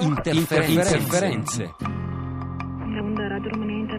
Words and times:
Interferenze. 0.00 0.96
Interferenze. 0.96 2.03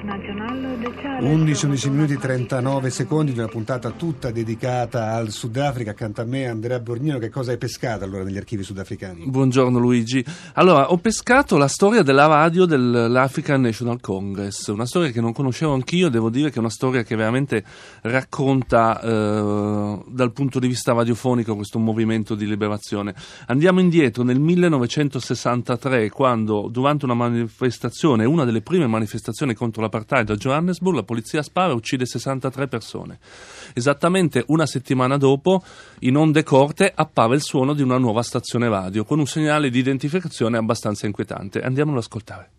11-11 0.06 1.90
minuti 1.90 2.16
39 2.18 2.92
secondi 2.92 3.34
di 3.34 3.40
una 3.40 3.48
puntata 3.48 3.90
tutta 3.90 4.30
dedicata 4.30 5.14
al 5.14 5.32
Sudafrica. 5.32 5.92
Accanto 5.92 6.22
a 6.22 6.26
me 6.26 6.46
Andrea 6.46 6.80
Borgnino, 6.80 7.18
che 7.18 7.30
cosa 7.30 7.50
hai 7.52 7.58
pescato 7.58 8.04
allora 8.04 8.24
negli 8.24 8.38
archivi 8.38 8.62
sudafricani? 8.62 9.26
Buongiorno 9.26 9.80
Luigi. 9.80 10.24
Allora, 10.54 10.92
ho 10.92 10.98
pescato 10.98 11.58
la 11.58 11.68
storia 11.68 12.04
della 12.04 12.28
radio 12.28 12.66
dell'African 12.66 13.62
National 13.62 14.00
Congress, 14.00 14.68
una 14.68 14.86
storia 14.86 15.10
che 15.10 15.22
non 15.22 15.34
conoscevo 15.34 15.74
anch'io, 15.74 16.10
devo 16.10 16.30
dire 16.30 16.50
che 16.50 16.58
è 16.58 16.60
una 16.60 16.70
storia 16.70 17.02
che 17.02 17.16
veramente 17.16 17.64
racconta 18.02 19.02
eh, 19.02 20.04
dal 20.08 20.32
punto 20.34 20.60
di 20.60 20.68
vista 20.68 20.94
radiofonico 20.94 21.56
questo 21.56 21.80
movimento 21.80 22.36
di 22.36 22.46
liberazione. 22.46 23.16
Andiamo 23.48 23.80
indietro 23.80 24.22
nel 24.22 24.40
1963, 24.40 26.12
quando 26.12 26.68
durante 26.70 27.06
una 27.06 27.16
manifestazione, 27.16 28.26
una 28.26 28.46
delle 28.46 28.62
prime 28.62 28.86
manifestazioni 28.86 29.56
contro 29.56 29.82
l'apartheid 29.96 30.30
a 30.30 30.36
Johannesburg, 30.36 30.96
la 30.96 31.04
polizia 31.04 31.42
spara 31.42 31.72
e 31.72 31.76
uccide 31.76 32.06
63 32.06 32.68
persone. 32.68 33.20
Esattamente 33.74 34.44
una 34.48 34.66
settimana 34.66 35.18
dopo, 35.18 35.64
in 36.00 36.18
onde 36.18 36.44
corte, 36.44 36.92
appare 36.94 37.36
il 37.36 37.42
suono 37.42 37.74
di 37.74 37.82
una 37.82 37.98
nuova 37.98 38.22
stazione 38.22 38.70
radio, 38.70 39.06
con 39.06 39.20
un 39.20 39.28
segnale 39.28 39.70
di 39.70 39.80
identificazione 39.80 40.58
abbastanza 40.58 41.06
inquietante. 41.06 41.62
Andiamolo 41.62 41.98
ad 41.98 42.04
ascoltare. 42.04 42.50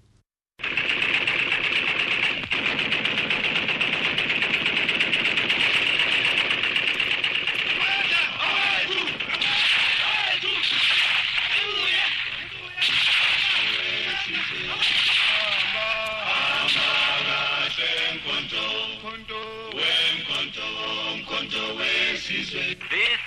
This 22.86 23.18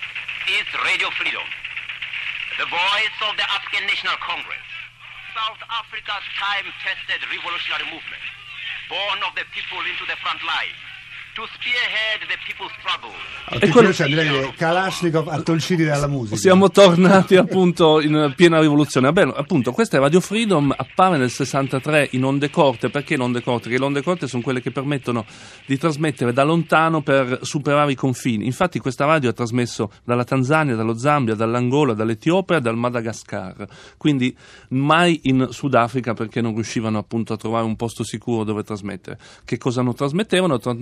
is 0.47 0.65
Radio 0.87 1.11
Freedom, 1.19 1.43
the 2.55 2.63
voice 2.71 3.17
of 3.27 3.35
the 3.35 3.43
African 3.43 3.83
National 3.91 4.15
Congress, 4.23 4.63
South 5.35 5.59
Africa's 5.67 6.23
time-tested 6.39 7.19
revolutionary 7.27 7.91
movement, 7.91 8.23
born 8.87 9.19
of 9.27 9.35
the 9.35 9.43
people 9.51 9.83
into 9.83 10.07
the 10.07 10.15
front 10.23 10.39
line, 10.47 10.79
E 13.51 13.69
quello 13.69 13.89
c'è 13.89 14.05
direi 14.05 14.53
Kalashnikov 14.55 15.27
attolciti 15.29 15.83
dalla 15.83 16.07
musica. 16.07 16.35
Siamo 16.35 16.69
tornati 16.69 17.35
appunto 17.35 17.99
in 17.99 18.33
piena 18.35 18.59
rivoluzione. 18.59 19.11
Beh, 19.11 19.33
appunto, 19.35 19.71
questa 19.71 19.97
è 19.97 19.99
Radio 19.99 20.19
Freedom, 20.19 20.73
appare 20.75 21.17
nel 21.17 21.31
63 21.31 22.09
in 22.11 22.23
onde 22.25 22.49
corte. 22.49 22.89
Perché 22.89 23.15
in 23.15 23.21
onde 23.21 23.41
corte? 23.41 23.63
Perché 23.63 23.79
le 23.79 23.85
onde 23.85 24.03
corte 24.03 24.27
sono 24.27 24.43
quelle 24.43 24.61
che 24.61 24.71
permettono 24.71 25.25
di 25.65 25.77
trasmettere 25.77 26.33
da 26.33 26.43
lontano 26.43 27.01
per 27.01 27.39
superare 27.41 27.91
i 27.91 27.95
confini. 27.95 28.45
Infatti 28.45 28.79
questa 28.79 29.05
radio 29.05 29.29
ha 29.29 29.33
trasmesso 29.33 29.91
dalla 30.03 30.23
Tanzania, 30.23 30.75
dallo 30.75 30.97
Zambia, 30.97 31.35
dall'Angola, 31.35 31.93
dall'Etiopia 31.93 32.59
dal 32.59 32.77
Madagascar. 32.77 33.65
Quindi 33.97 34.35
mai 34.69 35.21
in 35.23 35.47
Sudafrica 35.49 36.13
perché 36.13 36.41
non 36.41 36.53
riuscivano 36.53 36.97
appunto 36.97 37.33
a 37.33 37.37
trovare 37.37 37.65
un 37.65 37.75
posto 37.75 38.03
sicuro 38.03 38.43
dove 38.43 38.63
trasmettere. 38.63 39.17
Che 39.43 39.57
cosa 39.57 39.81
non 39.81 39.95
trasmettevano? 39.95 40.59
Tra- 40.59 40.75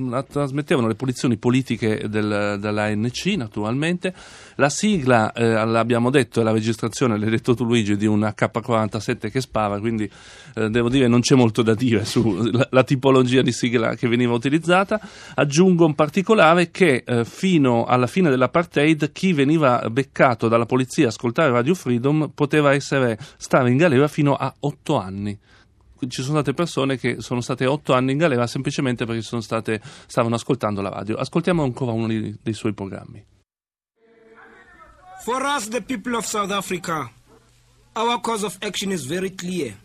trasmettevano 0.48 0.88
le 0.88 0.96
posizioni 0.96 1.38
politiche 1.38 2.08
del, 2.08 2.58
dell'ANC 2.60 3.26
naturalmente. 3.36 4.14
La 4.56 4.70
sigla, 4.70 5.32
eh, 5.34 5.66
l'abbiamo 5.66 6.10
detto, 6.10 6.40
è 6.40 6.44
la 6.44 6.52
registrazione, 6.52 7.18
l'hai 7.20 7.30
detto 7.30 7.54
tu 7.54 7.66
Luigi, 7.66 7.98
di 7.98 8.06
un 8.06 8.34
K47 8.36 9.30
che 9.30 9.42
spara, 9.42 9.80
quindi 9.80 10.10
eh, 10.56 10.70
devo 10.70 10.90
dire 10.90 11.08
non 11.08 11.20
c'è 11.20 11.36
molto 11.36 11.62
da 11.62 11.76
dire 11.76 12.06
sulla 12.06 12.84
tipologia 12.84 13.42
di 13.42 13.52
sigla 13.52 13.96
che 13.96 14.08
veniva 14.08 14.34
utilizzata. 14.34 15.00
Aggiungo 15.36 15.86
in 15.86 15.94
particolare 15.94 16.72
che 16.72 17.04
eh, 17.06 17.26
fino 17.26 17.86
alla 17.86 18.08
fine 18.08 18.30
dell'apartheid 18.30 19.12
chi 19.12 19.34
veniva 19.34 19.88
beccato 19.90 20.48
dalla 20.48 20.66
polizia 20.66 21.06
a 21.06 21.10
ascoltare 21.10 21.52
Radio 21.52 21.76
Freedom 21.76 22.32
poteva 22.34 22.74
essere, 22.74 23.18
stare 23.38 23.70
in 23.70 23.78
galera 23.78 24.08
fino 24.08 24.34
a 24.36 24.54
otto 24.60 24.98
anni 24.98 25.38
ci 26.08 26.22
sono 26.22 26.36
state 26.36 26.54
persone 26.54 26.98
che 26.98 27.22
sono 27.22 27.42
state 27.42 27.66
otto 27.66 27.94
anni 27.94 28.12
in 28.12 28.18
galera 28.18 28.46
semplicemente 28.46 29.06
perché 29.06 29.22
state, 29.42 29.82
stavano 30.06 30.36
ascoltando 30.36 30.82
la 30.82 30.90
radio. 30.90 31.16
Ascoltiamo 31.16 31.64
ancora 31.64 31.92
uno 31.92 32.08
dei, 32.08 32.38
dei 32.42 32.54
suoi 32.54 32.74
programmi. 32.74 33.26
For 35.24 35.42
us, 35.42 35.68
the 35.68 35.82
people 35.82 36.16
of 36.16 36.26
South 36.26 36.52
Africa, 36.52 37.12
our 37.96 38.22
cause 38.22 38.46
of 38.46 38.58
action 38.62 38.92
is 38.92 39.06
very 39.06 39.32
clear. 39.32 39.76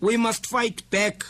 We 0.00 0.16
must 0.16 0.46
fight 0.46 0.82
back. 0.90 1.24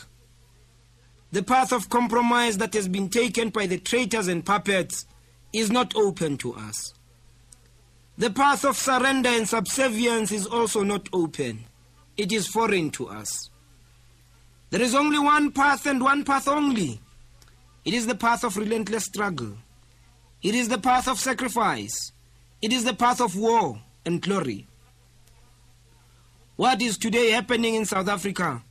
The 1.31 1.43
path 1.43 1.71
of 1.71 1.89
compromise 1.89 2.57
that 2.57 2.73
has 2.73 2.87
been 2.87 3.09
taken 3.09 3.49
by 3.49 3.67
the 3.67 3.77
traitors 3.77 4.27
and 4.27 4.43
puppets 4.43 5.05
is 5.53 5.69
not 5.69 5.95
open 5.95 6.37
to 6.37 6.55
us. 6.55 6.93
The 8.17 8.31
path 8.31 8.65
of 8.65 8.75
surrender 8.77 9.29
and 9.29 9.47
subservience 9.47 10.31
is 10.31 10.45
also 10.47 10.83
not 10.83 11.07
open. 11.13 11.65
It 12.17 12.31
is 12.31 12.47
foreign 12.47 12.89
to 12.91 13.07
us. 13.09 13.49
There 14.69 14.81
is 14.81 14.93
only 14.93 15.19
one 15.19 15.51
path 15.51 15.85
and 15.85 16.01
one 16.01 16.23
path 16.23 16.47
only. 16.47 16.99
It 17.85 17.93
is 17.93 18.05
the 18.05 18.15
path 18.15 18.43
of 18.43 18.57
relentless 18.57 19.05
struggle. 19.05 19.57
It 20.43 20.53
is 20.53 20.69
the 20.69 20.77
path 20.77 21.07
of 21.07 21.19
sacrifice. 21.19 22.11
It 22.61 22.71
is 22.71 22.83
the 22.83 22.93
path 22.93 23.19
of 23.19 23.35
war 23.35 23.81
and 24.05 24.21
glory. 24.21 24.67
What 26.55 26.81
is 26.81 26.97
today 26.97 27.31
happening 27.31 27.75
in 27.75 27.85
South 27.85 28.07
Africa 28.07 28.61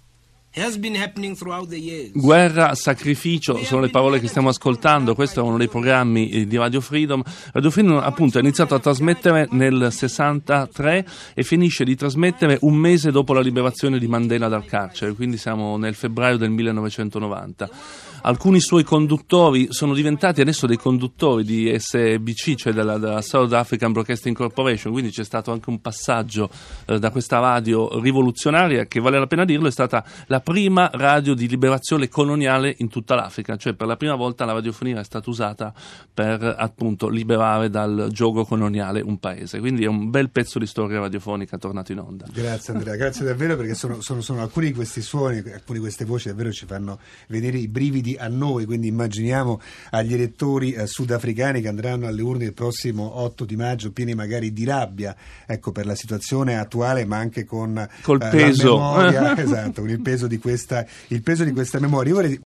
Guerra, 2.15 2.75
sacrificio 2.75 3.57
sono 3.65 3.81
le 3.81 3.91
parole 3.91 4.19
che 4.19 4.27
stiamo 4.27 4.49
ascoltando. 4.49 5.15
Questo 5.15 5.41
è 5.41 5.43
uno 5.43 5.57
dei 5.57 5.69
programmi 5.69 6.31
eh, 6.31 6.47
di 6.47 6.57
Radio 6.57 6.81
Freedom. 6.81 7.23
Radio 7.53 7.71
Freedom, 7.71 7.99
appunto, 7.99 8.39
ha 8.39 8.41
iniziato 8.41 8.75
a 8.75 8.81
trasmettere 8.81 9.47
nel 9.53 9.89
63 9.91 11.07
e 11.35 11.43
finisce 11.43 11.85
di 11.85 11.95
trasmettere 11.95 12.59
un 12.63 12.75
mese 12.75 13.11
dopo 13.11 13.33
la 13.33 13.41
liberazione 13.41 13.99
di 13.99 14.09
Mandela 14.09 14.49
dal 14.49 14.65
carcere, 14.65 15.13
quindi 15.13 15.37
siamo 15.37 15.77
nel 15.77 15.95
febbraio 15.95 16.37
del 16.37 16.51
1990 16.51 17.71
alcuni 18.23 18.61
suoi 18.61 18.85
conduttori 18.85 19.69
sono 19.71 19.95
diventati 19.95 20.41
adesso 20.41 20.67
dei 20.67 20.77
conduttori 20.77 21.45
di 21.45 21.75
SBC, 21.77 22.55
cioè 22.55 22.73
della, 22.73 22.99
della 22.99 23.23
South 23.23 23.53
African 23.53 23.93
Broadcasting 23.93 24.35
Corporation, 24.35 24.93
quindi 24.93 25.11
c'è 25.11 25.25
stato 25.25 25.53
anche 25.53 25.71
un 25.71 25.81
passaggio 25.81 26.51
eh, 26.87 26.99
da 26.99 27.11
questa 27.11 27.39
radio 27.39 28.01
rivoluzionaria 28.01 28.87
che 28.87 29.01
vale 29.01 29.19
la 29.19 29.27
pena 29.27 29.45
dirlo, 29.45 29.69
è 29.69 29.73
stata 29.73 30.05
la 30.27 30.41
prima 30.41 30.91
radio 30.93 31.35
di 31.35 31.49
liberazione 31.49 32.09
coloniale 32.09 32.75
in 32.79 32.89
tutta 32.89 33.15
l'Africa, 33.15 33.57
cioè 33.57 33.75
per 33.75 33.87
la 33.87 33.97
prima 33.97 34.15
volta 34.15 34.45
la 34.45 34.53
radiofonia 34.53 35.01
è 35.01 35.05
stata 35.05 35.29
usata 35.31 35.73
per 36.13 36.57
appunto 36.59 37.09
liberare 37.09 37.71
dal 37.71 38.09
gioco 38.11 38.45
coloniale 38.45 39.01
un 39.01 39.19
paese, 39.19 39.61
quindi 39.61 39.85
è 39.85 39.89
un 39.89 40.11
bel 40.11 40.31
pezzo 40.31 40.59
di 40.59 40.67
storia 40.67 41.01
radiofonica 41.01 41.59
tornato 41.59 41.93
in 41.93 42.01
onda. 42.01 42.27
Grazie 42.33 42.75
Andrea, 42.75 42.97
grazie 42.97 43.25
davvero 43.25 43.57
perché 43.57 43.75
sono, 43.75 44.01
sono, 44.01 44.21
sono 44.21 44.43
alcuni 44.43 44.67
di 44.67 44.73
questi 44.75 45.03
suoni, 45.03 45.39
alcune 45.39 45.79
di 45.79 45.79
queste 45.79 46.05
voci 46.05 46.29
davvero 46.29 46.53
ci 46.53 46.67
fanno 46.67 46.99
vedere 47.29 47.59
i 47.59 47.69
brividi 47.69 48.08
brividi 48.09 48.17
a 48.19 48.29
noi, 48.29 48.65
quindi 48.65 48.87
immaginiamo 48.89 49.61
agli 49.91 50.15
elettori 50.15 50.73
eh, 50.73 50.87
sudafricani 50.87 51.61
che 51.61 51.69
andranno 51.69 52.07
alle 52.07 52.23
urne 52.23 52.45
il 52.45 52.55
prossimo 52.55 53.21
8 53.21 53.45
di 53.45 53.57
maggio 53.57 53.91
pieni 53.93 54.15
magari 54.15 54.53
di 54.53 54.65
rabbia 54.65 55.15
ecco, 55.47 55.73
per 55.73 55.85
la 55.85 55.95
situazione 55.95 56.59
attuale 56.59 57.05
ma 57.05 57.17
anche 57.19 57.45
con 57.45 57.87
Col 58.03 58.23
eh, 58.23 58.29
peso. 58.29 58.77
Memoria, 58.77 59.37
esatto, 59.39 59.81
con 59.83 59.91
il 59.91 60.01
peso, 60.01 60.27
di 60.27 60.39
questa, 60.39 60.87
il 61.09 61.23
peso 61.23 61.45
di 61.45 61.53
questa 61.53 61.79
memoria. 61.81 62.11
Io 62.11 62.15
vorrei 62.15 62.31